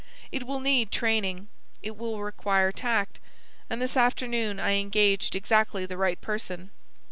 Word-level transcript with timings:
It 0.31 0.47
will 0.47 0.59
need 0.59 0.89
training; 0.89 1.47
it 1.83 1.95
will 1.95 2.23
require 2.23 2.71
tact; 2.71 3.19
and 3.69 3.79
this 3.79 3.95
afternoon 3.95 4.59
I 4.59 4.71
engaged 4.71 5.35
exactly 5.35 5.85
the 5.85 5.95
right 5.95 6.19
person. 6.19 6.71